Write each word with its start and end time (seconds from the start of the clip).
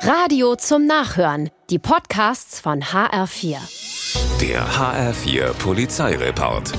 Radio 0.00 0.54
zum 0.56 0.86
Nachhören. 0.86 1.50
Die 1.70 1.78
Podcasts 1.78 2.60
von 2.60 2.82
HR4. 2.82 3.56
Der 4.40 4.66
HR4 4.66 5.52
Polizeireport. 5.54 6.72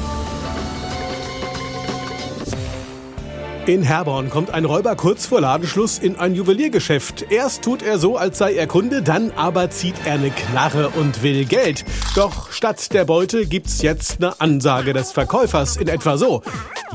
In 3.65 3.81
Herborn 3.81 4.29
kommt 4.29 4.51
ein 4.51 4.63
Räuber 4.63 4.95
kurz 4.95 5.25
vor 5.25 5.41
Ladenschluss 5.41 5.97
in 5.97 6.15
ein 6.15 6.35
Juweliergeschäft. 6.35 7.25
Erst 7.29 7.63
tut 7.63 7.81
er 7.81 7.97
so, 7.97 8.15
als 8.15 8.37
sei 8.37 8.53
er 8.53 8.67
Kunde, 8.67 9.01
dann 9.01 9.31
aber 9.31 9.69
zieht 9.69 9.95
er 10.05 10.13
eine 10.13 10.29
Knarre 10.29 10.89
und 10.89 11.21
will 11.21 11.43
Geld. 11.43 11.83
Doch 12.15 12.51
statt 12.51 12.93
der 12.93 13.03
Beute 13.03 13.45
gibt's 13.45 13.81
jetzt 13.81 14.23
eine 14.23 14.39
Ansage 14.39 14.93
des 14.93 15.11
Verkäufers 15.11 15.75
in 15.75 15.89
etwa 15.89 16.17
so. 16.17 16.43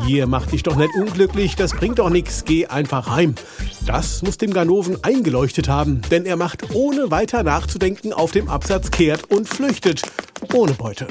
Hier 0.06 0.26
mach 0.26 0.46
dich 0.46 0.62
doch 0.62 0.76
nicht 0.76 0.94
unglücklich, 0.94 1.56
das 1.56 1.74
bringt 1.74 1.98
doch 1.98 2.08
nix, 2.08 2.44
geh 2.44 2.66
einfach 2.66 3.10
heim. 3.10 3.34
Das 3.86 4.22
muss 4.22 4.38
dem 4.38 4.52
Ganoven 4.52 5.02
eingeleuchtet 5.02 5.68
haben, 5.68 6.02
denn 6.10 6.24
er 6.24 6.36
macht 6.36 6.72
ohne 6.72 7.10
weiter 7.10 7.42
nachzudenken 7.42 8.12
auf 8.12 8.30
dem 8.30 8.48
Absatz 8.48 8.90
kehrt 8.90 9.30
und 9.30 9.48
flüchtet. 9.48 10.02
Ohne 10.52 10.72
Beute. 10.72 11.08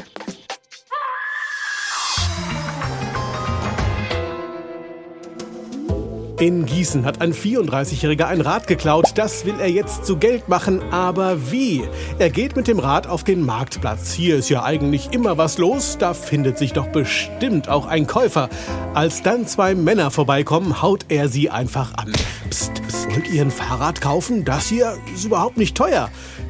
In 6.41 6.65
Gießen 6.65 7.05
hat 7.05 7.21
ein 7.21 7.33
34-Jähriger 7.35 8.25
ein 8.25 8.41
Rad 8.41 8.65
geklaut. 8.65 9.11
Das 9.13 9.45
will 9.45 9.59
er 9.59 9.69
jetzt 9.69 10.07
zu 10.07 10.17
Geld 10.17 10.49
machen. 10.49 10.81
Aber 10.91 11.51
wie? 11.51 11.83
Er 12.17 12.31
geht 12.31 12.55
mit 12.55 12.67
dem 12.67 12.79
Rad 12.79 13.05
auf 13.05 13.23
den 13.23 13.45
Marktplatz. 13.45 14.11
Hier 14.13 14.37
ist 14.37 14.49
ja 14.49 14.63
eigentlich 14.63 15.09
immer 15.11 15.37
was 15.37 15.59
los. 15.59 15.99
Da 15.99 16.15
findet 16.15 16.57
sich 16.57 16.73
doch 16.73 16.87
bestimmt 16.87 17.69
auch 17.69 17.85
ein 17.85 18.07
Käufer. 18.07 18.49
Als 18.95 19.21
dann 19.21 19.45
zwei 19.45 19.75
Männer 19.75 20.09
vorbeikommen, 20.09 20.81
haut 20.81 21.05
er 21.09 21.29
sie 21.29 21.51
einfach 21.51 21.93
an. 21.93 22.11
Psst, 22.49 22.81
wollt 23.11 23.29
ihr 23.29 23.43
ein 23.43 23.51
Fahrrad 23.51 24.01
kaufen? 24.01 24.43
Das 24.43 24.67
hier 24.67 24.97
ist 25.13 25.25
überhaupt 25.25 25.57
nicht 25.57 25.77
teuer. 25.77 26.09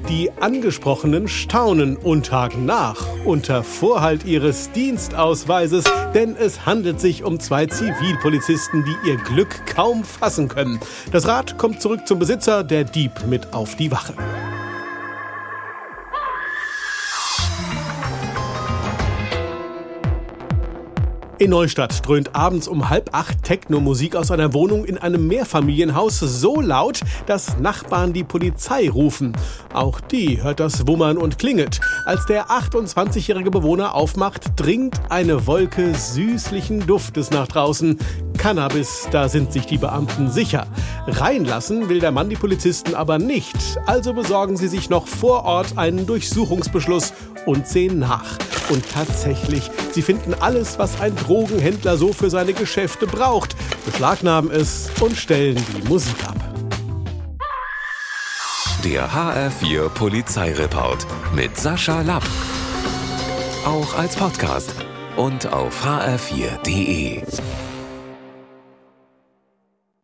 Die 0.09 0.31
Angesprochenen 0.39 1.27
staunen 1.27 1.95
und 1.95 2.31
haken 2.31 2.65
nach 2.65 2.97
unter 3.23 3.63
Vorhalt 3.63 4.25
ihres 4.25 4.71
Dienstausweises, 4.71 5.85
denn 6.13 6.35
es 6.35 6.65
handelt 6.65 6.99
sich 6.99 7.23
um 7.23 7.39
zwei 7.39 7.67
Zivilpolizisten, 7.67 8.83
die 8.83 9.09
ihr 9.09 9.17
Glück 9.17 9.65
kaum 9.81 10.03
fassen 10.03 10.47
können. 10.47 10.79
Das 11.11 11.27
Rad 11.27 11.57
kommt 11.57 11.81
zurück 11.81 12.01
zum 12.05 12.19
Besitzer, 12.19 12.63
der 12.63 12.83
Dieb 12.83 13.25
mit 13.25 13.51
auf 13.51 13.75
die 13.77 13.89
Wache. 13.89 14.13
In 21.39 21.49
Neustadt 21.49 22.05
dröhnt 22.05 22.35
abends 22.35 22.67
um 22.67 22.89
halb 22.89 23.15
acht 23.15 23.41
Techno-Musik 23.41 24.15
aus 24.15 24.29
einer 24.29 24.53
Wohnung 24.53 24.85
in 24.85 24.99
einem 24.99 25.25
Mehrfamilienhaus 25.25 26.19
so 26.19 26.61
laut, 26.61 26.99
dass 27.25 27.57
Nachbarn 27.57 28.13
die 28.13 28.23
Polizei 28.23 28.87
rufen. 28.87 29.35
Auch 29.73 29.99
die 29.99 30.43
hört 30.43 30.59
das 30.59 30.85
Wummern 30.85 31.17
und 31.17 31.39
klingelt. 31.39 31.81
Als 32.05 32.27
der 32.27 32.51
28-jährige 32.51 33.49
Bewohner 33.49 33.95
aufmacht, 33.95 34.51
dringt 34.55 35.01
eine 35.09 35.47
Wolke 35.47 35.95
süßlichen 35.95 36.85
Duftes 36.85 37.31
nach 37.31 37.47
draußen. 37.47 37.97
Cannabis, 38.41 39.07
da 39.11 39.29
sind 39.29 39.53
sich 39.53 39.67
die 39.67 39.77
Beamten 39.77 40.31
sicher. 40.31 40.65
Reinlassen 41.05 41.89
will 41.89 41.99
der 41.99 42.09
Mann 42.09 42.27
die 42.27 42.35
Polizisten 42.35 42.95
aber 42.95 43.19
nicht. 43.19 43.55
Also 43.85 44.13
besorgen 44.13 44.57
sie 44.57 44.67
sich 44.67 44.89
noch 44.89 45.05
vor 45.05 45.45
Ort 45.45 45.77
einen 45.77 46.07
Durchsuchungsbeschluss 46.07 47.13
und 47.45 47.67
sehen 47.67 47.99
nach. 47.99 48.39
Und 48.69 48.83
tatsächlich, 48.91 49.69
sie 49.91 50.01
finden 50.01 50.33
alles, 50.33 50.79
was 50.79 50.99
ein 50.99 51.15
Drogenhändler 51.15 51.97
so 51.97 52.13
für 52.13 52.31
seine 52.31 52.53
Geschäfte 52.53 53.05
braucht, 53.05 53.55
beschlagnahmen 53.85 54.49
es 54.49 54.89
und 54.99 55.15
stellen 55.15 55.63
die 55.77 55.87
Musik 55.87 56.17
ab. 56.25 56.37
Der 58.83 59.07
HR4 59.07 59.87
Polizeireport 59.89 61.05
mit 61.35 61.55
Sascha 61.57 62.01
Lapp. 62.01 62.23
Auch 63.67 63.95
als 63.99 64.15
Podcast 64.15 64.73
und 65.15 65.53
auf 65.53 65.85
hr4.de. 65.85 67.21